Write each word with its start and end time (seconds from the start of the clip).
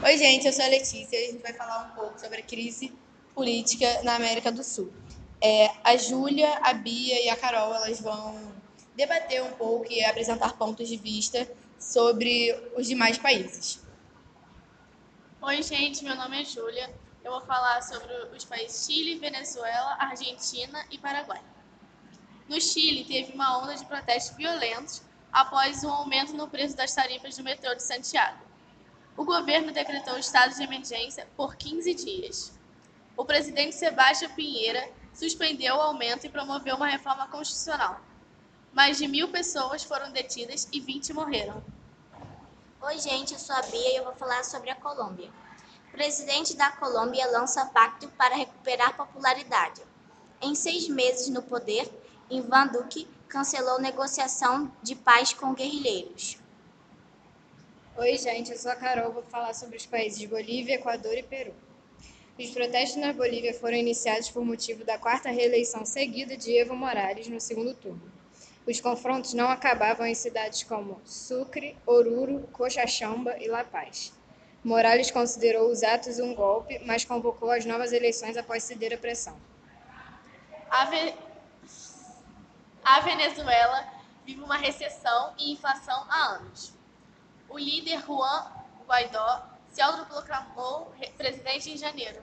Oi, 0.00 0.16
gente, 0.16 0.46
eu 0.46 0.52
sou 0.52 0.64
a 0.64 0.68
Letícia 0.68 1.16
e 1.18 1.24
a 1.24 1.32
gente 1.32 1.42
vai 1.42 1.52
falar 1.52 1.90
um 1.90 1.96
pouco 1.96 2.20
sobre 2.20 2.38
a 2.38 2.42
crise 2.42 2.96
política 3.34 4.00
na 4.04 4.14
América 4.14 4.52
do 4.52 4.62
Sul. 4.62 4.92
É, 5.40 5.72
a 5.82 5.96
Júlia, 5.96 6.56
a 6.62 6.72
Bia 6.72 7.20
e 7.24 7.28
a 7.28 7.36
Carol 7.36 7.74
elas 7.74 8.00
vão 8.00 8.54
debater 8.94 9.42
um 9.42 9.50
pouco 9.50 9.90
e 9.90 10.04
apresentar 10.04 10.56
pontos 10.56 10.88
de 10.88 10.96
vista 10.96 11.50
sobre 11.80 12.54
os 12.76 12.86
demais 12.86 13.18
países. 13.18 13.84
Oi, 15.42 15.62
gente, 15.64 16.04
meu 16.04 16.14
nome 16.14 16.42
é 16.42 16.44
Júlia. 16.44 16.94
Eu 17.24 17.32
vou 17.32 17.40
falar 17.40 17.82
sobre 17.82 18.14
os 18.36 18.44
países 18.44 18.86
Chile, 18.86 19.18
Venezuela, 19.18 19.96
Argentina 19.98 20.86
e 20.92 20.98
Paraguai. 20.98 21.42
No 22.48 22.60
Chile, 22.60 23.04
teve 23.04 23.32
uma 23.32 23.58
onda 23.58 23.74
de 23.74 23.84
protestos 23.84 24.36
violentos 24.36 25.02
após 25.32 25.82
o 25.82 25.88
um 25.88 25.92
aumento 25.92 26.34
no 26.34 26.46
preço 26.46 26.76
das 26.76 26.94
tarifas 26.94 27.36
do 27.36 27.42
metrô 27.42 27.74
de 27.74 27.82
Santiago 27.82 28.47
o 29.18 29.24
governo 29.24 29.72
decretou 29.72 30.16
estado 30.16 30.54
de 30.54 30.62
emergência 30.62 31.26
por 31.36 31.56
15 31.56 31.92
dias. 31.92 32.52
O 33.16 33.24
presidente 33.24 33.74
Sebastião 33.74 34.30
Pinheira 34.30 34.88
suspendeu 35.12 35.74
o 35.74 35.80
aumento 35.80 36.24
e 36.24 36.28
promoveu 36.28 36.76
uma 36.76 36.86
reforma 36.86 37.26
constitucional. 37.26 38.00
Mais 38.72 38.96
de 38.96 39.08
mil 39.08 39.26
pessoas 39.26 39.82
foram 39.82 40.12
detidas 40.12 40.68
e 40.72 40.78
20 40.78 41.12
morreram. 41.14 41.60
Oi, 42.80 42.98
gente, 43.00 43.32
eu 43.32 43.40
sou 43.40 43.56
a 43.56 43.62
Bia 43.62 43.92
e 43.92 43.96
eu 43.96 44.04
vou 44.04 44.14
falar 44.14 44.44
sobre 44.44 44.70
a 44.70 44.76
Colômbia. 44.76 45.32
O 45.88 45.90
presidente 45.90 46.56
da 46.56 46.70
Colômbia 46.70 47.28
lança 47.28 47.66
pacto 47.66 48.06
para 48.10 48.36
recuperar 48.36 48.96
popularidade. 48.96 49.82
Em 50.40 50.54
seis 50.54 50.88
meses 50.88 51.28
no 51.28 51.42
poder, 51.42 51.90
Ivan 52.30 52.68
Duque 52.68 53.08
cancelou 53.28 53.80
negociação 53.80 54.70
de 54.80 54.94
paz 54.94 55.32
com 55.32 55.54
guerrilheiros. 55.54 56.38
Oi, 58.00 58.16
gente, 58.16 58.52
eu 58.52 58.56
sou 58.56 58.70
a 58.70 58.76
Carol, 58.76 59.10
vou 59.10 59.24
falar 59.24 59.52
sobre 59.52 59.76
os 59.76 59.84
países 59.84 60.24
Bolívia, 60.24 60.76
Equador 60.76 61.18
e 61.18 61.22
Peru. 61.24 61.52
Os 62.38 62.48
protestos 62.50 63.02
na 63.02 63.12
Bolívia 63.12 63.52
foram 63.52 63.76
iniciados 63.76 64.30
por 64.30 64.44
motivo 64.44 64.84
da 64.84 64.96
quarta 64.96 65.30
reeleição 65.30 65.84
seguida 65.84 66.36
de 66.36 66.56
Evo 66.56 66.76
Morales 66.76 67.26
no 67.26 67.40
segundo 67.40 67.74
turno. 67.74 68.00
Os 68.64 68.80
confrontos 68.80 69.34
não 69.34 69.48
acabavam 69.48 70.06
em 70.06 70.14
cidades 70.14 70.62
como 70.62 71.00
Sucre, 71.04 71.76
Oruro, 71.84 72.48
Coxachamba 72.52 73.36
e 73.40 73.48
La 73.48 73.64
Paz. 73.64 74.12
Morales 74.62 75.10
considerou 75.10 75.68
os 75.68 75.82
atos 75.82 76.20
um 76.20 76.36
golpe, 76.36 76.78
mas 76.86 77.04
convocou 77.04 77.50
as 77.50 77.64
novas 77.64 77.92
eleições 77.92 78.36
após 78.36 78.62
ceder 78.62 78.94
a 78.94 78.96
pressão. 78.96 79.36
A, 80.70 80.84
Ve... 80.84 81.14
a 82.84 83.00
Venezuela 83.00 83.92
vive 84.24 84.40
uma 84.40 84.56
recessão 84.56 85.34
e 85.36 85.50
inflação 85.50 86.06
há 86.08 86.36
anos 86.36 86.77
o 87.48 87.58
líder 87.58 88.00
Juan 88.04 88.52
Guaidó 88.86 89.48
se 89.70 89.80
autoproclamou 89.80 90.92
presidente 91.16 91.70
em 91.70 91.76
janeiro. 91.76 92.22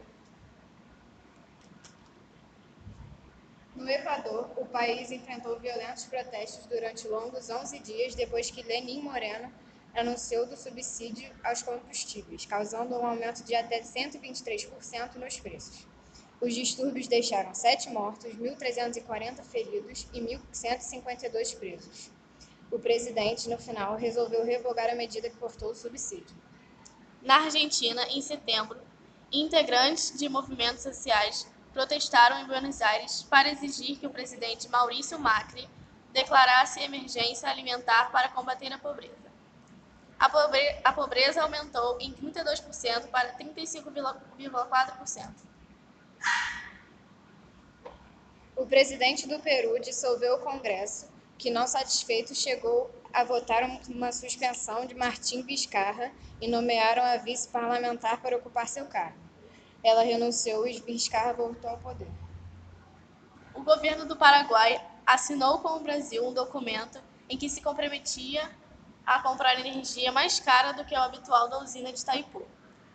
No 3.75 3.89
Equador, 3.89 4.51
o 4.55 4.65
país 4.65 5.11
enfrentou 5.11 5.59
violentos 5.59 6.05
protestos 6.05 6.65
durante 6.65 7.07
longos 7.07 7.49
11 7.49 7.79
dias 7.79 8.15
depois 8.15 8.49
que 8.49 8.63
Lenin 8.63 9.01
Moreno 9.01 9.51
anunciou 9.93 10.45
do 10.45 10.55
subsídio 10.55 11.33
aos 11.43 11.61
combustíveis, 11.61 12.45
causando 12.45 12.95
um 12.95 13.05
aumento 13.05 13.43
de 13.43 13.55
até 13.55 13.81
123% 13.81 15.15
nos 15.15 15.39
preços. 15.39 15.87
Os 16.41 16.53
distúrbios 16.53 17.07
deixaram 17.07 17.53
sete 17.53 17.89
mortos, 17.89 18.33
1.340 18.33 19.43
feridos 19.43 20.07
e 20.13 20.19
1.152 20.19 21.57
presos 21.57 22.14
o 22.71 22.79
presidente, 22.79 23.49
no 23.49 23.57
final, 23.57 23.95
resolveu 23.95 24.43
revogar 24.43 24.89
a 24.89 24.95
medida 24.95 25.29
que 25.29 25.37
cortou 25.37 25.71
o 25.71 25.75
subsídio. 25.75 26.35
Na 27.21 27.37
Argentina, 27.37 28.03
em 28.09 28.21
setembro, 28.21 28.79
integrantes 29.31 30.17
de 30.17 30.29
movimentos 30.29 30.83
sociais 30.83 31.47
protestaram 31.73 32.39
em 32.39 32.47
Buenos 32.47 32.81
Aires 32.81 33.23
para 33.23 33.49
exigir 33.49 33.97
que 33.97 34.07
o 34.07 34.09
presidente 34.09 34.69
Maurício 34.69 35.19
Macri 35.19 35.67
declarasse 36.13 36.79
emergência 36.81 37.49
alimentar 37.49 38.11
para 38.11 38.29
combater 38.29 38.71
a 38.71 38.77
pobreza. 38.77 39.25
A, 40.17 40.29
pobre 40.29 40.79
a 40.83 40.93
pobreza 40.93 41.41
aumentou 41.41 41.99
em 41.99 42.13
32% 42.13 43.09
para 43.09 43.35
35,4%. 43.35 45.33
O 48.55 48.65
presidente 48.65 49.27
do 49.27 49.37
Peru 49.39 49.77
dissolveu 49.81 50.35
o 50.35 50.39
Congresso 50.39 51.13
que, 51.37 51.49
não 51.49 51.67
satisfeito, 51.67 52.33
chegou 52.33 52.89
a 53.13 53.23
votar 53.23 53.63
uma 53.87 54.11
suspensão 54.11 54.85
de 54.85 54.93
Martim 54.93 55.41
Vizcarra 55.41 56.11
e 56.41 56.47
nomearam 56.47 57.03
a 57.03 57.17
vice-parlamentar 57.17 58.21
para 58.21 58.37
ocupar 58.37 58.67
seu 58.67 58.85
cargo. 58.85 59.17
Ela 59.83 60.03
renunciou 60.03 60.67
e 60.67 60.79
Vizcarra 60.79 61.33
voltou 61.33 61.69
ao 61.69 61.77
poder. 61.77 62.09
O 63.53 63.61
governo 63.61 64.05
do 64.05 64.17
Paraguai 64.17 64.85
assinou 65.05 65.59
com 65.59 65.69
o 65.69 65.79
Brasil 65.79 66.27
um 66.27 66.33
documento 66.33 66.99
em 67.29 67.37
que 67.37 67.47
se 67.47 67.61
comprometia 67.61 68.51
a 69.05 69.21
comprar 69.21 69.59
energia 69.59 70.11
mais 70.11 70.39
cara 70.39 70.71
do 70.71 70.83
que 70.83 70.95
o 70.95 71.01
habitual 71.01 71.47
da 71.47 71.59
usina 71.59 71.93
de 71.93 72.01
Itaipu. 72.01 72.45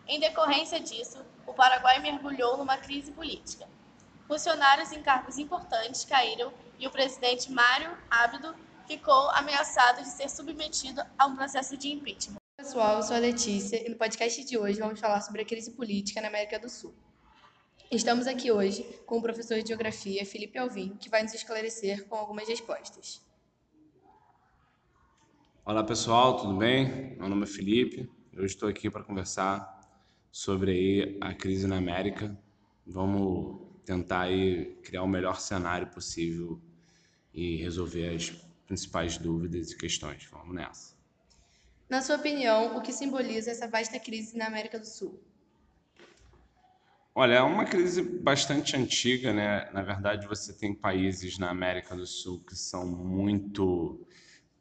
Em 0.07 0.19
decorrência 0.19 0.79
disso, 0.79 1.23
o 1.47 1.53
Paraguai 1.53 1.99
mergulhou 1.99 2.57
numa 2.57 2.77
crise 2.77 3.11
política. 3.11 3.67
Funcionários 4.27 4.91
em 4.91 5.01
cargos 5.01 5.37
importantes 5.37 6.05
caíram 6.05 6.53
e 6.81 6.87
o 6.87 6.89
presidente 6.89 7.51
Mário 7.51 7.95
Ábido 8.09 8.55
ficou 8.87 9.29
ameaçado 9.29 10.01
de 10.01 10.07
ser 10.07 10.27
submetido 10.27 10.99
a 11.15 11.27
um 11.27 11.35
processo 11.35 11.77
de 11.77 11.89
impeachment. 11.89 12.37
Pessoal, 12.57 12.97
eu 12.97 13.03
sou 13.03 13.15
a 13.15 13.19
Letícia 13.19 13.85
e 13.85 13.87
no 13.87 13.95
podcast 13.95 14.43
de 14.43 14.57
hoje 14.57 14.79
vamos 14.79 14.99
falar 14.99 15.21
sobre 15.21 15.43
a 15.43 15.45
crise 15.45 15.69
política 15.69 16.19
na 16.19 16.27
América 16.27 16.57
do 16.57 16.67
Sul. 16.67 16.91
Estamos 17.91 18.25
aqui 18.25 18.51
hoje 18.51 18.81
com 19.05 19.19
o 19.19 19.21
professor 19.21 19.61
de 19.61 19.67
Geografia, 19.67 20.25
Felipe 20.25 20.57
Alvim, 20.57 20.97
que 20.99 21.07
vai 21.07 21.21
nos 21.21 21.35
esclarecer 21.35 22.07
com 22.07 22.15
algumas 22.15 22.47
respostas. 22.47 23.21
Olá 25.63 25.83
pessoal, 25.83 26.37
tudo 26.37 26.57
bem? 26.57 27.15
Meu 27.15 27.29
nome 27.29 27.43
é 27.43 27.47
Felipe, 27.47 28.09
eu 28.33 28.43
estou 28.43 28.67
aqui 28.67 28.89
para 28.89 29.03
conversar 29.03 29.79
sobre 30.31 30.71
aí 30.71 31.17
a 31.21 31.31
crise 31.35 31.67
na 31.67 31.77
América. 31.77 32.35
Vamos 32.87 33.69
tentar 33.85 34.21
aí 34.21 34.77
criar 34.83 35.03
o 35.03 35.07
melhor 35.07 35.39
cenário 35.39 35.85
possível 35.85 36.59
e 37.33 37.57
resolver 37.57 38.15
as 38.15 38.29
principais 38.67 39.17
dúvidas 39.17 39.71
e 39.71 39.77
questões. 39.77 40.27
Vamos 40.31 40.55
nessa. 40.55 40.95
Na 41.89 42.01
sua 42.01 42.15
opinião, 42.15 42.77
o 42.77 42.81
que 42.81 42.93
simboliza 42.93 43.51
essa 43.51 43.67
vasta 43.67 43.99
crise 43.99 44.37
na 44.37 44.47
América 44.47 44.79
do 44.79 44.85
Sul? 44.85 45.19
Olha, 47.13 47.33
é 47.33 47.41
uma 47.41 47.65
crise 47.65 48.01
bastante 48.01 48.77
antiga, 48.77 49.33
né? 49.33 49.69
Na 49.73 49.81
verdade, 49.81 50.25
você 50.25 50.53
tem 50.53 50.73
países 50.73 51.37
na 51.37 51.49
América 51.49 51.93
do 51.93 52.07
Sul 52.07 52.41
que 52.47 52.55
são 52.55 52.87
muito 52.87 53.99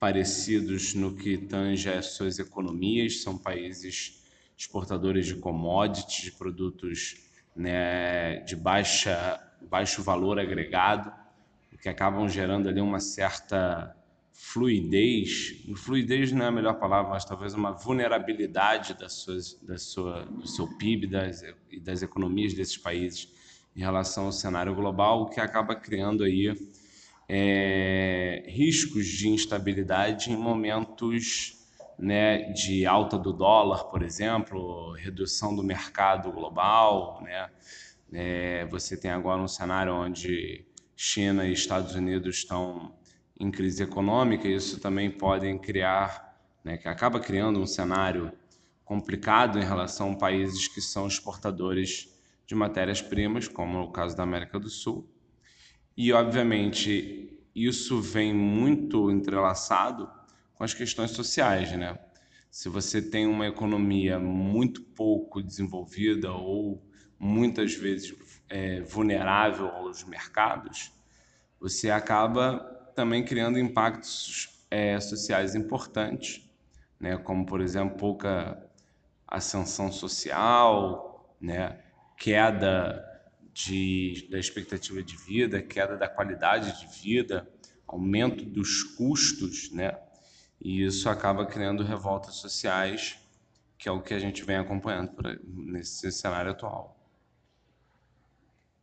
parecidos 0.01 0.95
no 0.95 1.15
que 1.15 1.39
tange 1.39 1.89
às 1.89 2.07
suas 2.07 2.41
economias, 2.41 3.23
são 3.23 3.39
países 3.39 4.21
exportadores 4.59 5.27
de 5.27 5.37
commodities, 5.37 6.25
de 6.25 6.33
produtos 6.33 7.17
né, 7.55 8.41
de 8.41 8.57
baixa, 8.57 9.41
baixo 9.71 10.03
valor 10.03 10.39
agregado, 10.39 11.13
que 11.81 11.89
acabam 11.89 12.29
gerando 12.29 12.69
ali 12.69 12.81
uma 12.81 13.01
certa 13.01 13.97
fluidez. 14.33 15.65
Fluidez 15.77 16.33
não 16.33 16.45
é 16.45 16.49
a 16.49 16.53
melhor 16.53 16.75
palavra, 16.75 17.11
mas 17.11 17.25
talvez 17.25 17.55
uma 17.55 17.73
vulnerabilidade 17.73 18.95
das 18.95 19.15
suas, 19.15 19.55
da 19.63 19.77
sua, 19.77 20.25
do 20.25 20.47
seu 20.47 20.67
PIB 20.79 21.07
das, 21.07 21.43
e 21.71 21.79
das 21.79 22.03
economias 22.03 22.55
desses 22.55 22.77
países 22.77 23.29
em 23.77 23.81
relação 23.81 24.27
ao 24.27 24.33
cenário 24.33 24.75
global, 24.75 25.23
o 25.23 25.31
que 25.31 25.41
acaba 25.41 25.77
criando 25.77 26.25
aí 26.25 26.53
é, 27.29 28.43
riscos 28.49 29.07
de 29.07 29.29
instabilidade 29.29 30.33
em 30.33 30.37
momentos 30.37 31.57
né, 31.99 32.51
de 32.53 32.87
alta 32.87 33.17
do 33.17 33.33
dólar, 33.33 33.85
por 33.85 34.03
exemplo, 34.03 34.93
redução 34.95 35.55
do 35.55 35.63
mercado 35.63 36.33
global, 36.33 37.21
né? 37.23 37.49
É, 38.13 38.67
você 38.67 38.97
tem 38.97 39.11
agora 39.11 39.41
um 39.41 39.47
cenário 39.47 39.95
onde 39.95 40.65
China 41.03 41.47
e 41.47 41.55
Estados 41.55 41.95
Unidos 41.95 42.37
estão 42.37 42.95
em 43.41 43.51
crise 43.51 43.83
econômica, 43.83 44.47
isso 44.47 44.79
também 44.79 45.11
pode 45.11 45.51
criar, 45.61 46.39
né, 46.63 46.77
que 46.77 46.87
acaba 46.87 47.19
criando 47.19 47.59
um 47.59 47.67
cenário 47.67 48.31
complicado 48.85 49.59
em 49.59 49.65
relação 49.65 50.13
a 50.13 50.17
países 50.19 50.69
que 50.69 50.83
são 50.83 51.07
exportadores 51.07 52.15
de 52.47 52.55
matérias-primas, 52.55 53.49
como 53.49 53.81
o 53.81 53.91
caso 53.91 54.15
da 54.15 54.25
América 54.25 54.61
do 54.61 54.69
Sul. 54.69 55.11
E, 55.97 56.13
obviamente, 56.13 57.41
isso 57.55 57.99
vem 57.99 58.35
muito 58.35 59.11
entrelaçado 59.11 60.07
com 60.53 60.65
as 60.65 60.75
questões 60.75 61.13
sociais, 61.13 61.73
né? 61.73 61.99
Se 62.51 62.69
você 62.69 63.01
tem 63.01 63.27
uma 63.27 63.47
economia 63.47 64.19
muito 64.19 64.83
pouco 64.83 65.43
desenvolvida 65.43 66.31
ou 66.31 66.87
muitas 67.21 67.75
vezes 67.75 68.15
é, 68.49 68.81
vulnerável 68.81 69.69
aos 69.69 70.03
mercados, 70.05 70.91
você 71.61 71.91
acaba 71.91 72.59
também 72.97 73.23
criando 73.23 73.59
impactos 73.59 74.65
é, 74.71 74.99
sociais 74.99 75.55
importantes, 75.55 76.43
né? 76.99 77.19
como 77.19 77.45
por 77.45 77.61
exemplo 77.61 77.99
pouca 77.99 78.67
ascensão 79.29 79.93
social, 79.93 81.37
né? 81.39 81.79
queda 82.17 83.07
de, 83.53 84.27
da 84.31 84.39
expectativa 84.39 85.03
de 85.03 85.17
vida, 85.17 85.61
queda 85.61 85.97
da 85.99 86.09
qualidade 86.09 86.81
de 86.81 87.03
vida, 87.03 87.47
aumento 87.87 88.45
dos 88.45 88.83
custos, 88.83 89.71
né? 89.73 89.99
E 90.61 90.85
isso 90.85 91.09
acaba 91.09 91.47
criando 91.47 91.83
revoltas 91.83 92.37
sociais, 92.37 93.19
que 93.77 93.89
é 93.89 93.93
o 93.93 94.01
que 94.01 94.15
a 94.15 94.19
gente 94.19 94.45
vem 94.45 94.57
acompanhando 94.57 95.13
por, 95.13 95.41
nesse 95.43 96.13
cenário 96.13 96.53
atual. 96.53 97.00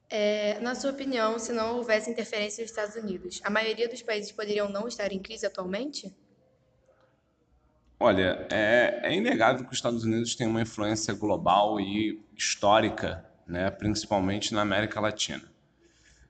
É, 0.10 0.60
na 0.62 0.74
sua 0.74 0.92
opinião, 0.92 1.38
se 1.38 1.52
não 1.52 1.78
houvesse 1.78 2.10
interferência 2.10 2.64
dos 2.64 2.72
Estados 2.72 2.96
Unidos, 2.96 3.42
a 3.44 3.50
maioria 3.50 3.90
dos 3.90 4.02
países 4.02 4.32
poderiam 4.32 4.70
não 4.70 4.88
estar 4.88 5.12
em 5.12 5.20
crise 5.20 5.46
atualmente? 5.46 6.16
Olha, 8.00 8.48
é, 8.52 9.02
é 9.04 9.16
inegável 9.16 9.66
que 9.66 9.72
os 9.72 9.78
Estados 9.78 10.04
Unidos 10.04 10.36
têm 10.36 10.48
uma 10.48 10.62
influência 10.62 11.14
global 11.14 11.80
e 11.80 12.24
histórica, 12.36 13.26
né, 13.46 13.70
principalmente 13.72 14.54
na 14.54 14.62
América 14.62 15.00
Latina. 15.00 15.52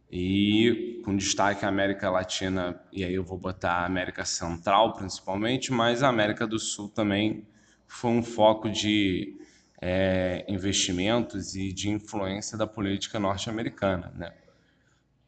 E 0.10 1.02
com 1.04 1.16
destaque 1.16 1.66
à 1.66 1.68
América 1.68 2.10
Latina, 2.10 2.82
e 2.92 3.04
aí 3.04 3.14
eu 3.14 3.24
vou 3.24 3.38
botar 3.38 3.74
a 3.74 3.86
América 3.86 4.24
Central 4.24 4.94
principalmente, 4.94 5.72
mas 5.72 6.02
a 6.02 6.08
América 6.08 6.48
do 6.48 6.58
Sul 6.58 6.88
também 6.88 7.46
foi 7.86 8.12
um 8.12 8.24
foco 8.24 8.70
de 8.70 9.38
é, 9.82 10.46
investimentos 10.48 11.56
e 11.56 11.72
de 11.72 11.90
influência 11.90 12.58
da 12.58 12.66
política 12.66 13.20
norte-americana. 13.20 14.12
Né? 14.16 14.34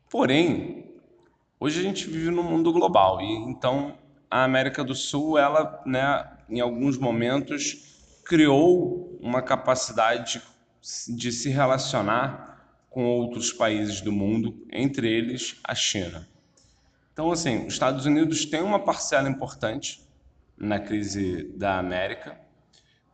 Porém, 0.09 0.95
hoje 1.59 1.79
a 1.79 1.83
gente 1.83 2.09
vive 2.09 2.29
num 2.29 2.43
mundo 2.43 2.71
global 2.71 3.21
e 3.21 3.31
então 3.49 3.97
a 4.29 4.43
América 4.43 4.83
do 4.83 4.93
Sul, 4.93 5.37
ela, 5.37 5.81
né, 5.85 6.37
em 6.47 6.59
alguns 6.59 6.97
momentos, 6.97 8.21
criou 8.23 9.17
uma 9.19 9.41
capacidade 9.41 10.41
de, 11.07 11.31
se 11.31 11.49
relacionar 11.49 12.49
com 12.89 13.05
outros 13.05 13.51
países 13.51 14.01
do 14.01 14.11
mundo, 14.11 14.65
entre 14.71 15.09
eles 15.09 15.59
a 15.63 15.73
China. 15.73 16.27
Então, 17.11 17.31
assim, 17.31 17.65
os 17.65 17.73
Estados 17.73 18.05
Unidos 18.05 18.45
têm 18.45 18.61
uma 18.61 18.79
parcela 18.79 19.27
importante 19.27 20.01
na 20.57 20.79
crise 20.79 21.51
da 21.55 21.79
América, 21.79 22.39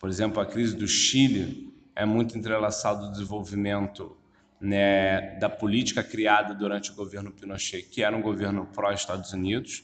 por 0.06 0.10
exemplo, 0.12 0.40
a 0.40 0.46
crise 0.46 0.76
do 0.76 0.88
Chile 0.88 1.74
é 1.96 2.06
muito 2.06 2.38
entrelaçada 2.38 3.06
ao 3.06 3.12
desenvolvimento 3.12 4.16
né, 4.62 5.36
da 5.40 5.50
política 5.50 6.04
criada 6.04 6.54
durante 6.54 6.92
o 6.92 6.94
governo 6.94 7.32
Pinochet, 7.32 7.82
que 7.90 8.04
era 8.04 8.16
um 8.16 8.22
governo 8.22 8.68
pró-Estados 8.68 9.34
Unidos 9.34 9.84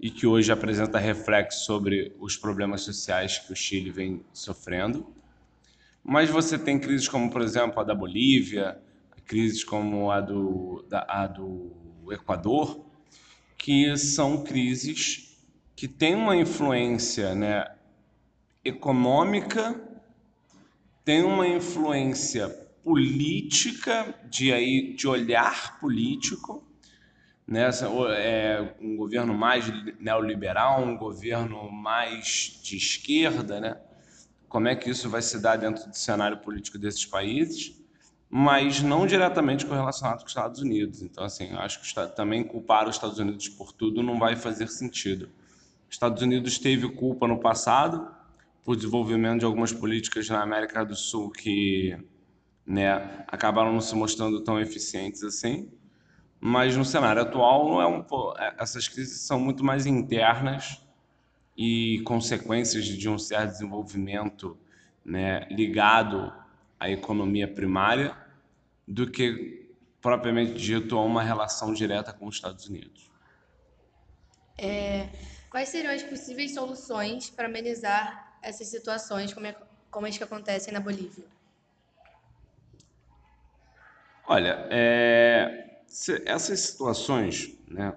e 0.00 0.10
que 0.10 0.26
hoje 0.26 0.50
apresenta 0.50 0.98
reflexo 0.98 1.66
sobre 1.66 2.16
os 2.18 2.34
problemas 2.34 2.80
sociais 2.80 3.40
que 3.40 3.52
o 3.52 3.54
Chile 3.54 3.90
vem 3.90 4.24
sofrendo. 4.32 5.06
Mas 6.02 6.30
você 6.30 6.58
tem 6.58 6.78
crises 6.78 7.06
como, 7.06 7.30
por 7.30 7.42
exemplo, 7.42 7.78
a 7.78 7.84
da 7.84 7.94
Bolívia, 7.94 8.80
crises 9.26 9.62
como 9.62 10.10
a 10.10 10.22
do, 10.22 10.82
da, 10.88 11.04
a 11.06 11.26
do 11.26 11.70
Equador, 12.10 12.86
que 13.58 13.98
são 13.98 14.44
crises 14.44 15.38
que 15.76 15.86
têm 15.86 16.14
uma 16.14 16.34
influência 16.34 17.34
né, 17.34 17.66
econômica, 18.64 19.80
tem 21.04 21.22
uma 21.22 21.46
influência 21.46 22.48
política, 22.84 24.14
de, 24.28 24.52
aí, 24.52 24.94
de 24.94 25.06
olhar 25.06 25.78
político, 25.80 26.64
nessa 27.46 27.86
é 28.16 28.74
um 28.80 28.96
governo 28.96 29.34
mais 29.34 29.64
neoliberal, 30.00 30.82
um 30.82 30.96
governo 30.96 31.70
mais 31.70 32.60
de 32.62 32.76
esquerda, 32.76 33.60
né? 33.60 33.80
Como 34.48 34.68
é 34.68 34.76
que 34.76 34.90
isso 34.90 35.08
vai 35.08 35.22
se 35.22 35.40
dar 35.40 35.56
dentro 35.56 35.88
do 35.88 35.96
cenário 35.96 36.38
político 36.38 36.78
desses 36.78 37.06
países? 37.06 37.80
Mas 38.28 38.82
não 38.82 39.06
diretamente 39.06 39.66
correlacionado 39.66 40.20
com 40.20 40.26
os 40.26 40.30
Estados 40.30 40.60
Unidos. 40.60 41.02
Então, 41.02 41.24
assim, 41.24 41.52
acho 41.52 41.80
que 41.80 42.14
também 42.14 42.42
culpar 42.44 42.88
os 42.88 42.96
Estados 42.96 43.18
Unidos 43.18 43.48
por 43.48 43.72
tudo 43.72 44.02
não 44.02 44.18
vai 44.18 44.36
fazer 44.36 44.68
sentido. 44.68 45.30
Os 45.88 45.94
Estados 45.94 46.22
Unidos 46.22 46.58
teve 46.58 46.88
culpa 46.88 47.26
no 47.26 47.38
passado, 47.40 48.10
por 48.64 48.76
desenvolvimento 48.76 49.40
de 49.40 49.44
algumas 49.44 49.72
políticas 49.72 50.28
na 50.28 50.42
América 50.42 50.84
do 50.84 50.94
Sul 50.94 51.30
que 51.30 51.96
né, 52.66 53.24
acabaram 53.26 53.72
não 53.72 53.80
se 53.80 53.94
mostrando 53.94 54.42
tão 54.42 54.60
eficientes 54.60 55.22
assim. 55.22 55.70
Mas 56.40 56.76
no 56.76 56.84
cenário 56.84 57.22
atual, 57.22 57.80
é 57.80 57.86
um, 57.86 58.04
é, 58.38 58.54
essas 58.58 58.88
crises 58.88 59.20
são 59.20 59.38
muito 59.38 59.64
mais 59.64 59.86
internas 59.86 60.80
e 61.56 62.00
consequências 62.04 62.84
de 62.84 63.08
um 63.08 63.18
certo 63.18 63.52
desenvolvimento 63.52 64.58
né, 65.04 65.46
ligado 65.50 66.32
à 66.78 66.90
economia 66.90 67.46
primária 67.46 68.16
do 68.86 69.10
que 69.10 69.70
propriamente 70.00 70.54
dito 70.54 70.98
a 70.98 71.04
uma 71.04 71.22
relação 71.22 71.72
direta 71.72 72.12
com 72.12 72.26
os 72.26 72.36
Estados 72.36 72.68
Unidos. 72.68 73.10
É, 74.58 75.08
quais 75.48 75.68
seriam 75.68 75.92
as 75.94 76.02
possíveis 76.02 76.54
soluções 76.54 77.30
para 77.30 77.46
amenizar 77.46 78.31
essas 78.42 78.66
situações 78.66 79.32
como, 79.32 79.46
é, 79.46 79.56
como 79.90 80.06
as 80.06 80.18
que 80.18 80.24
acontecem 80.24 80.72
na 80.72 80.80
Bolívia? 80.80 81.24
Olha, 84.26 84.66
é, 84.70 85.80
essas 86.26 86.60
situações, 86.60 87.54
né, 87.68 87.94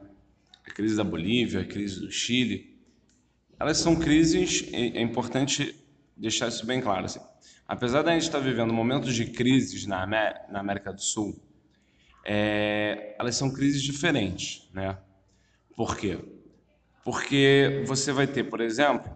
a 0.65 0.71
crise 0.71 0.95
da 0.95 1.03
Bolívia, 1.03 1.61
a 1.61 1.65
crise 1.65 1.99
do 1.99 2.11
Chile, 2.11 2.77
elas 3.59 3.77
são 3.77 3.95
crises, 3.95 4.67
é, 4.73 4.97
é 4.97 5.01
importante 5.01 5.75
deixar 6.15 6.47
isso 6.47 6.65
bem 6.65 6.81
claro. 6.81 7.05
Assim, 7.05 7.21
apesar 7.67 8.01
da 8.01 8.11
gente 8.11 8.23
estar 8.23 8.39
vivendo 8.39 8.73
momentos 8.73 9.13
de 9.13 9.25
crises 9.25 9.85
na, 9.85 10.05
na 10.05 10.59
América 10.59 10.91
do 10.91 11.01
Sul, 11.01 11.39
é, 12.23 13.15
elas 13.19 13.35
são 13.35 13.51
crises 13.53 13.81
diferentes, 13.81 14.67
né? 14.73 14.97
Por 15.75 15.95
quê? 15.95 16.17
Porque 17.03 17.83
você 17.85 18.11
vai 18.11 18.25
ter, 18.25 18.45
por 18.45 18.61
exemplo, 18.61 19.15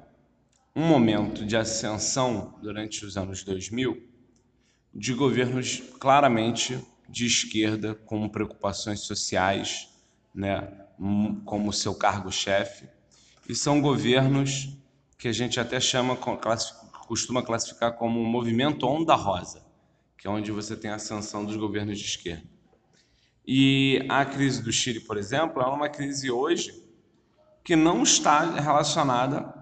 um 0.80 0.88
momento 0.88 1.46
de 1.46 1.58
ascensão 1.58 2.58
durante 2.62 3.04
os 3.04 3.18
anos 3.18 3.44
2000 3.44 4.02
de 4.94 5.14
governos 5.14 5.84
claramente 6.00 6.80
de 7.10 7.26
esquerda 7.26 7.94
com 7.94 8.30
preocupações 8.30 9.02
sociais, 9.02 9.90
né, 10.34 10.72
como 11.44 11.74
seu 11.74 11.94
cargo-chefe, 11.94 12.88
e 13.48 13.54
são 13.54 13.82
governos 13.82 14.70
que 15.18 15.28
a 15.28 15.34
gente 15.34 15.60
até 15.60 15.82
chama 15.82 16.16
costuma 16.16 17.44
classificar 17.44 17.98
como 17.98 18.22
um 18.22 18.26
movimento 18.26 18.88
onda 18.88 19.16
rosa, 19.16 19.62
que 20.18 20.28
é 20.28 20.30
onde 20.30 20.50
você 20.50 20.78
tem 20.78 20.92
a 20.92 20.96
ascensão 20.96 21.44
dos 21.44 21.58
governos 21.58 22.00
de 22.00 22.06
esquerda. 22.06 22.48
E 23.46 24.06
a 24.08 24.24
crise 24.24 24.64
do 24.64 24.72
Chile, 24.72 25.02
por 25.02 25.18
exemplo, 25.18 25.62
é 25.62 25.66
uma 25.66 25.90
crise 25.90 26.32
hoje 26.32 26.72
que 27.66 27.76
não 27.76 28.02
está 28.02 28.46
relacionada 28.62 29.59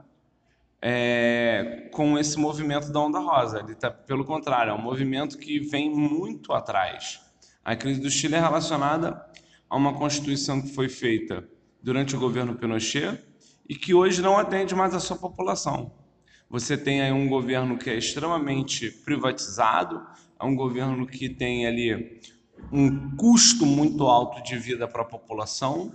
é, 0.81 1.89
com 1.91 2.17
esse 2.17 2.37
movimento 2.37 2.91
da 2.91 2.99
onda 2.99 3.19
rosa. 3.19 3.59
Ele 3.59 3.75
tá, 3.75 3.89
pelo 3.89 4.25
contrário, 4.25 4.71
é 4.71 4.73
um 4.73 4.81
movimento 4.81 5.37
que 5.37 5.59
vem 5.59 5.89
muito 5.89 6.53
atrás. 6.53 7.19
A 7.63 7.75
crise 7.75 7.99
do 7.99 8.09
Chile 8.09 8.35
é 8.35 8.39
relacionada 8.39 9.25
a 9.69 9.75
uma 9.75 9.93
constituição 9.93 10.61
que 10.61 10.73
foi 10.73 10.87
feita 10.87 11.47
durante 11.81 12.15
o 12.15 12.19
governo 12.19 12.55
Pinochet 12.55 13.21
e 13.67 13.75
que 13.75 13.93
hoje 13.93 14.21
não 14.21 14.37
atende 14.37 14.73
mais 14.73 14.93
a 14.93 14.99
sua 14.99 15.17
população. 15.17 15.91
Você 16.49 16.77
tem 16.77 17.01
aí 17.01 17.11
um 17.11 17.27
governo 17.27 17.77
que 17.77 17.89
é 17.89 17.97
extremamente 17.97 18.89
privatizado, 18.89 20.01
é 20.39 20.45
um 20.45 20.55
governo 20.55 21.05
que 21.05 21.27
tem 21.27 21.67
ali 21.67 22.21
um 22.71 23.15
custo 23.17 23.65
muito 23.65 24.05
alto 24.05 24.41
de 24.43 24.57
vida 24.57 24.87
para 24.87 25.01
a 25.01 25.05
população, 25.05 25.91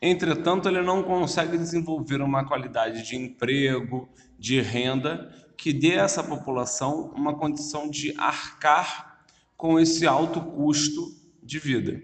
Entretanto, 0.00 0.68
ele 0.68 0.82
não 0.82 1.02
consegue 1.02 1.58
desenvolver 1.58 2.20
uma 2.20 2.44
qualidade 2.44 3.02
de 3.02 3.16
emprego, 3.16 4.08
de 4.38 4.60
renda, 4.60 5.32
que 5.56 5.72
dê 5.72 5.98
a 5.98 6.04
essa 6.04 6.22
população 6.22 7.12
uma 7.16 7.36
condição 7.36 7.90
de 7.90 8.14
arcar 8.16 9.24
com 9.56 9.78
esse 9.80 10.06
alto 10.06 10.40
custo 10.40 11.16
de 11.42 11.58
vida. 11.58 12.00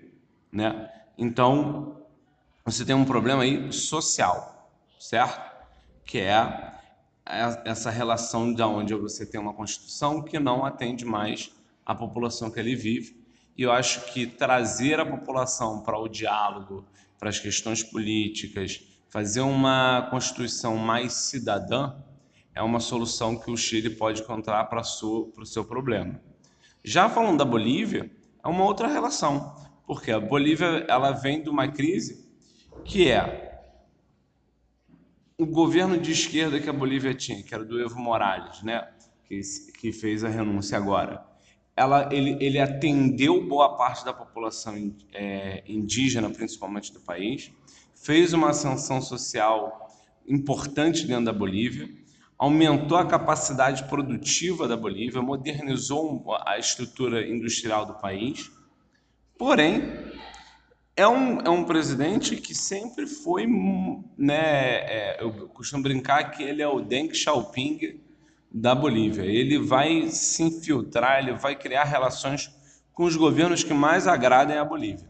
Né? 0.50 0.90
Então, 1.16 2.04
você 2.64 2.84
tem 2.84 2.96
um 2.96 3.04
problema 3.04 3.42
aí 3.44 3.72
social, 3.72 4.70
certo? 4.98 5.54
Que 6.04 6.18
é 6.18 6.74
essa 7.64 7.90
relação 7.90 8.52
de 8.52 8.62
onde 8.62 8.94
você 8.94 9.24
tem 9.24 9.40
uma 9.40 9.54
Constituição 9.54 10.22
que 10.22 10.38
não 10.38 10.64
atende 10.64 11.04
mais 11.04 11.52
a 11.86 11.94
população 11.94 12.50
que 12.50 12.58
ele 12.58 12.74
vive. 12.74 13.23
E 13.56 13.62
eu 13.62 13.72
acho 13.72 14.12
que 14.12 14.26
trazer 14.26 14.98
a 14.98 15.06
população 15.06 15.80
para 15.80 15.98
o 15.98 16.08
diálogo, 16.08 16.84
para 17.18 17.28
as 17.28 17.38
questões 17.38 17.82
políticas, 17.82 18.80
fazer 19.08 19.40
uma 19.40 20.08
Constituição 20.10 20.76
mais 20.76 21.12
cidadã 21.12 21.94
é 22.54 22.62
uma 22.62 22.80
solução 22.80 23.36
que 23.36 23.50
o 23.50 23.56
Chile 23.56 23.90
pode 23.90 24.22
encontrar 24.22 24.64
para 24.64 24.80
o 24.80 25.44
seu 25.44 25.64
problema. 25.64 26.20
Já 26.82 27.08
falando 27.08 27.38
da 27.38 27.44
Bolívia, 27.44 28.10
é 28.44 28.48
uma 28.48 28.64
outra 28.64 28.86
relação, 28.86 29.54
porque 29.86 30.10
a 30.10 30.20
Bolívia 30.20 30.84
ela 30.88 31.12
vem 31.12 31.42
de 31.42 31.48
uma 31.48 31.68
crise 31.68 32.24
que 32.84 33.08
é 33.08 33.44
o 35.38 35.46
governo 35.46 35.98
de 35.98 36.12
esquerda 36.12 36.60
que 36.60 36.68
a 36.68 36.72
Bolívia 36.72 37.14
tinha, 37.14 37.42
que 37.42 37.54
era 37.54 37.64
do 37.64 37.80
Evo 37.80 37.98
Morales, 37.98 38.62
né? 38.62 38.88
que, 39.24 39.40
que 39.78 39.92
fez 39.92 40.22
a 40.22 40.28
renúncia 40.28 40.76
agora, 40.76 41.24
ela, 41.76 42.08
ele, 42.12 42.36
ele 42.40 42.58
atendeu 42.58 43.46
boa 43.46 43.76
parte 43.76 44.04
da 44.04 44.12
população 44.12 44.94
é, 45.12 45.62
indígena, 45.66 46.30
principalmente 46.30 46.92
do 46.92 47.00
país, 47.00 47.50
fez 47.94 48.32
uma 48.32 48.50
ascensão 48.50 49.00
social 49.00 49.88
importante 50.26 51.06
dentro 51.06 51.24
da 51.24 51.32
Bolívia, 51.32 51.88
aumentou 52.38 52.96
a 52.96 53.06
capacidade 53.06 53.84
produtiva 53.84 54.68
da 54.68 54.76
Bolívia, 54.76 55.20
modernizou 55.20 56.24
a 56.44 56.58
estrutura 56.58 57.26
industrial 57.26 57.86
do 57.86 57.94
país. 57.94 58.50
Porém, 59.36 59.82
é 60.96 61.06
um, 61.08 61.40
é 61.40 61.50
um 61.50 61.64
presidente 61.64 62.36
que 62.36 62.54
sempre 62.54 63.06
foi, 63.06 63.46
né, 64.16 64.36
é, 64.36 65.16
eu 65.20 65.48
costumo 65.48 65.82
brincar 65.82 66.30
que 66.30 66.42
ele 66.42 66.62
é 66.62 66.68
o 66.68 66.80
Deng 66.80 67.12
Xiaoping 67.12 68.00
da 68.54 68.72
Bolívia. 68.72 69.24
Ele 69.24 69.58
vai 69.58 70.08
se 70.10 70.44
infiltrar, 70.44 71.18
ele 71.18 71.32
vai 71.32 71.56
criar 71.56 71.82
relações 71.82 72.54
com 72.92 73.04
os 73.04 73.16
governos 73.16 73.64
que 73.64 73.74
mais 73.74 74.06
agradem 74.06 74.56
a 74.56 74.64
Bolívia. 74.64 75.08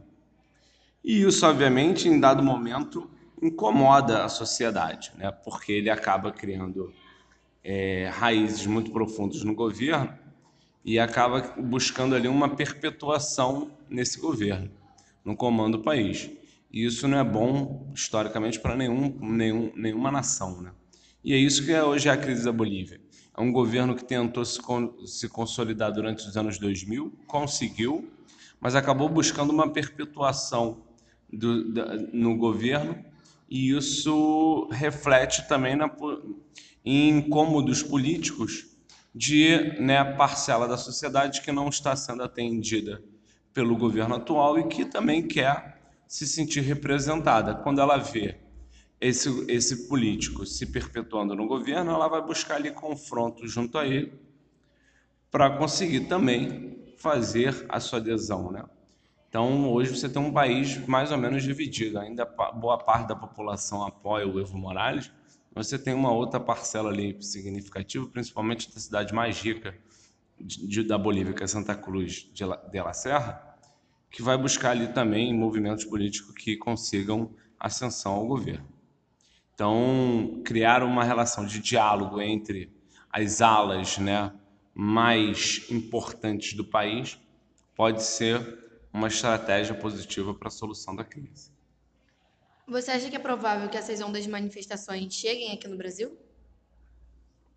E 1.04 1.20
isso, 1.20 1.46
obviamente, 1.46 2.08
em 2.08 2.18
dado 2.18 2.42
momento, 2.42 3.10
incomoda 3.42 4.24
a 4.24 4.28
sociedade, 4.30 5.12
né? 5.18 5.30
porque 5.30 5.72
ele 5.72 5.90
acaba 5.90 6.32
criando 6.32 6.90
é, 7.62 8.08
raízes 8.10 8.64
muito 8.64 8.90
profundas 8.90 9.44
no 9.44 9.54
governo 9.54 10.18
e 10.82 10.98
acaba 10.98 11.42
buscando 11.58 12.14
ali 12.14 12.26
uma 12.26 12.48
perpetuação 12.48 13.70
nesse 13.90 14.18
governo, 14.18 14.70
no 15.22 15.36
comando 15.36 15.76
do 15.76 15.84
país. 15.84 16.30
E 16.72 16.86
isso 16.86 17.06
não 17.06 17.18
é 17.18 17.24
bom, 17.24 17.92
historicamente, 17.94 18.58
para 18.58 18.74
nenhum, 18.74 19.14
nenhum, 19.20 19.70
nenhuma 19.76 20.10
nação. 20.10 20.62
Né? 20.62 20.72
E 21.22 21.34
é 21.34 21.36
isso 21.36 21.64
que 21.66 21.72
é 21.72 21.84
hoje 21.84 22.08
a 22.08 22.16
crise 22.16 22.44
da 22.44 22.52
Bolívia. 22.52 23.03
É 23.36 23.40
um 23.40 23.50
governo 23.50 23.96
que 23.96 24.04
tentou 24.04 24.44
se, 24.44 24.60
se 25.06 25.28
consolidar 25.28 25.92
durante 25.92 26.26
os 26.26 26.36
anos 26.36 26.58
2000, 26.58 27.12
conseguiu, 27.26 28.08
mas 28.60 28.74
acabou 28.76 29.08
buscando 29.08 29.50
uma 29.50 29.68
perpetuação 29.68 30.82
do, 31.32 31.72
da, 31.72 31.96
no 32.12 32.36
governo 32.36 33.04
e 33.50 33.70
isso 33.70 34.68
reflete 34.70 35.48
também 35.48 35.74
na, 35.74 35.90
em 36.84 37.18
incômodos 37.18 37.82
políticos 37.82 38.66
de 39.14 39.80
né, 39.80 40.04
parcela 40.14 40.66
da 40.68 40.76
sociedade 40.76 41.40
que 41.40 41.52
não 41.52 41.68
está 41.68 41.94
sendo 41.96 42.22
atendida 42.22 43.02
pelo 43.52 43.76
governo 43.76 44.14
atual 44.16 44.58
e 44.58 44.68
que 44.68 44.84
também 44.84 45.26
quer 45.26 45.80
se 46.06 46.26
sentir 46.26 46.60
representada. 46.60 47.54
Quando 47.54 47.80
ela 47.80 47.96
vê 47.96 48.43
esse, 49.00 49.28
esse 49.48 49.88
político 49.88 50.46
se 50.46 50.66
perpetuando 50.66 51.34
no 51.34 51.46
governo, 51.46 51.90
ela 51.90 52.08
vai 52.08 52.22
buscar 52.22 52.56
ali 52.56 52.70
confronto 52.70 53.46
junto 53.46 53.76
a 53.78 53.86
ele 53.86 54.12
para 55.30 55.50
conseguir 55.50 56.06
também 56.06 56.78
fazer 56.96 57.66
a 57.68 57.80
sua 57.80 57.98
adesão. 57.98 58.50
Né? 58.50 58.64
Então, 59.28 59.70
hoje 59.72 59.96
você 59.96 60.08
tem 60.08 60.22
um 60.22 60.32
país 60.32 60.78
mais 60.86 61.10
ou 61.10 61.18
menos 61.18 61.42
dividido. 61.42 61.98
Ainda 61.98 62.24
boa 62.24 62.78
parte 62.78 63.08
da 63.08 63.16
população 63.16 63.84
apoia 63.84 64.26
o 64.26 64.40
Evo 64.40 64.56
Morales, 64.56 65.10
você 65.54 65.78
tem 65.78 65.94
uma 65.94 66.12
outra 66.12 66.40
parcela 66.40 66.90
ali 66.90 67.16
significativa, 67.22 68.06
principalmente 68.08 68.72
da 68.74 68.80
cidade 68.80 69.14
mais 69.14 69.40
rica 69.40 69.74
de, 70.40 70.82
da 70.82 70.98
Bolívia, 70.98 71.32
que 71.32 71.44
é 71.44 71.46
Santa 71.46 71.76
Cruz 71.76 72.28
de 72.32 72.44
la, 72.44 72.56
de 72.56 72.80
la 72.80 72.92
Serra, 72.92 73.56
que 74.10 74.20
vai 74.20 74.36
buscar 74.36 74.70
ali 74.70 74.88
também 74.88 75.32
movimentos 75.32 75.84
políticos 75.84 76.34
que 76.34 76.56
consigam 76.56 77.30
ascensão 77.58 78.12
ao 78.12 78.26
governo. 78.26 78.73
Então, 79.54 80.42
criar 80.44 80.82
uma 80.82 81.04
relação 81.04 81.46
de 81.46 81.60
diálogo 81.60 82.20
entre 82.20 82.72
as 83.08 83.40
alas 83.40 83.98
né, 83.98 84.32
mais 84.74 85.64
importantes 85.70 86.54
do 86.54 86.64
país 86.64 87.18
pode 87.76 88.02
ser 88.02 88.58
uma 88.92 89.06
estratégia 89.06 89.74
positiva 89.74 90.34
para 90.34 90.48
a 90.48 90.50
solução 90.50 90.94
da 90.94 91.04
crise. 91.04 91.52
Você 92.66 92.90
acha 92.90 93.08
que 93.08 93.16
é 93.16 93.20
provável 93.20 93.68
que 93.68 93.76
essas 93.76 94.00
ondas 94.00 94.24
de 94.24 94.30
manifestações 94.30 95.14
cheguem 95.14 95.52
aqui 95.52 95.68
no 95.68 95.76
Brasil? 95.76 96.16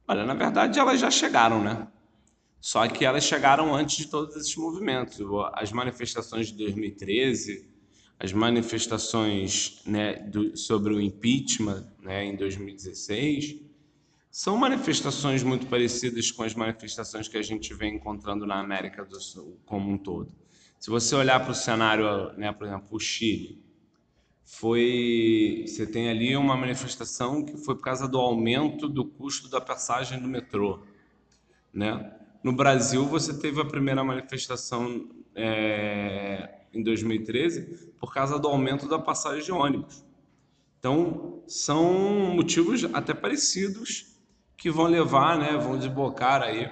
Olha, 0.07 0.23
na 0.23 0.33
verdade 0.33 0.77
elas 0.79 0.99
já 0.99 1.09
chegaram, 1.09 1.63
né? 1.63 1.87
Só 2.59 2.87
que 2.87 3.05
elas 3.05 3.23
chegaram 3.23 3.73
antes 3.73 3.97
de 3.97 4.07
todos 4.07 4.35
esses 4.35 4.55
movimentos. 4.55 5.19
As 5.53 5.71
manifestações 5.71 6.47
de 6.47 6.57
2013, 6.57 7.67
as 8.19 8.33
manifestações 8.33 9.81
né, 9.85 10.13
do, 10.13 10.57
sobre 10.57 10.93
o 10.93 10.99
impeachment 10.99 11.87
né, 12.01 12.25
em 12.25 12.35
2016, 12.35 13.61
são 14.31 14.57
manifestações 14.57 15.43
muito 15.43 15.67
parecidas 15.67 16.31
com 16.31 16.43
as 16.43 16.53
manifestações 16.53 17.27
que 17.27 17.37
a 17.37 17.41
gente 17.41 17.73
vem 17.73 17.95
encontrando 17.95 18.45
na 18.45 18.59
América 18.59 19.03
do 19.05 19.19
Sul 19.21 19.59
como 19.65 19.89
um 19.89 19.97
todo. 19.97 20.31
Se 20.79 20.89
você 20.89 21.15
olhar 21.15 21.39
para 21.39 21.51
o 21.51 21.55
cenário, 21.55 22.33
né, 22.33 22.51
por 22.51 22.67
exemplo, 22.67 22.87
o 22.91 22.99
Chile, 22.99 23.63
foi 24.43 25.65
você 25.67 25.85
tem 25.85 26.09
ali 26.09 26.35
uma 26.37 26.55
manifestação 26.55 27.43
que 27.43 27.57
foi 27.57 27.75
por 27.75 27.83
causa 27.83 28.07
do 28.07 28.17
aumento 28.17 28.87
do 28.87 29.03
custo 29.03 29.49
da 29.49 29.59
passagem 29.59 30.21
do 30.21 30.27
metrô, 30.27 30.83
né? 31.73 32.13
No 32.41 32.53
Brasil 32.53 33.05
você 33.05 33.37
teve 33.37 33.59
a 33.59 33.65
primeira 33.65 34.03
manifestação 34.03 35.09
é, 35.35 36.56
em 36.77 36.83
2013 36.83 37.93
por 37.99 38.13
causa 38.13 38.37
do 38.37 38.47
aumento 38.47 38.87
da 38.87 38.99
passagem 38.99 39.43
de 39.43 39.51
ônibus. 39.51 40.05
Então 40.79 41.41
são 41.47 42.35
motivos 42.35 42.85
até 42.93 43.13
parecidos 43.13 44.15
que 44.55 44.69
vão 44.71 44.85
levar, 44.85 45.37
né, 45.37 45.57
vão 45.57 45.77
desbocar 45.77 46.41
aí 46.41 46.71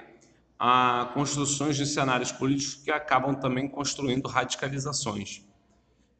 a 0.58 1.10
construções 1.12 1.76
de 1.76 1.86
cenários 1.86 2.32
políticos 2.32 2.82
que 2.82 2.90
acabam 2.90 3.34
também 3.34 3.68
construindo 3.68 4.26
radicalizações. 4.26 5.44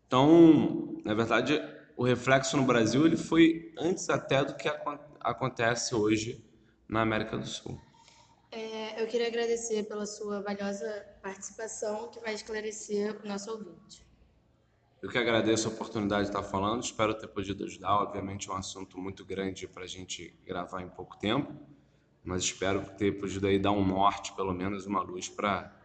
Então, 0.07 1.01
na 1.05 1.15
verdade, 1.15 1.61
o 1.97 2.05
reflexo 2.05 2.57
no 2.57 2.65
Brasil 2.65 3.07
ele 3.07 3.17
foi 3.17 3.73
antes 3.79 4.09
até 4.11 4.45
do 4.45 4.55
que 4.55 4.71
acontece 5.21 5.95
hoje 5.95 6.45
na 6.89 7.01
América 7.01 7.37
do 7.37 7.47
Sul. 7.47 7.81
É, 8.57 9.03
eu 9.03 9.07
queria 9.07 9.27
agradecer 9.27 9.83
pela 9.83 10.07
sua 10.07 10.41
valiosa 10.41 11.05
participação, 11.23 12.09
que 12.09 12.19
vai 12.21 12.33
esclarecer 12.33 13.15
o 13.23 13.29
nosso 13.29 13.51
ouvinte. 13.51 14.03
Eu 15.03 15.11
que 15.11 15.19
agradeço 15.19 15.69
a 15.69 15.71
oportunidade 15.71 16.23
de 16.23 16.29
estar 16.31 16.43
falando, 16.43 16.83
espero 16.83 17.13
ter 17.13 17.29
podido 17.29 17.65
ajudar. 17.65 17.97
Obviamente, 17.97 18.49
é 18.49 18.53
um 18.55 18.57
assunto 18.57 18.99
muito 18.99 19.27
grande 19.27 19.69
para 19.69 19.85
a 19.85 19.87
gente 19.87 20.35
gravar 20.43 20.81
em 20.81 20.89
pouco 20.89 21.19
tempo, 21.19 21.53
mas 22.25 22.45
espero 22.45 22.83
ter 22.97 23.21
podido 23.21 23.47
aí 23.47 23.59
dar 23.59 23.73
um 23.73 23.85
norte, 23.85 24.33
pelo 24.33 24.55
menos 24.55 24.87
uma 24.87 25.03
luz 25.03 25.29
para 25.29 25.79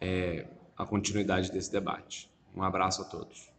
é, 0.00 0.46
a 0.78 0.86
continuidade 0.86 1.50
desse 1.50 1.72
debate. 1.72 2.30
Um 2.54 2.62
abraço 2.62 3.02
a 3.02 3.04
todos. 3.04 3.50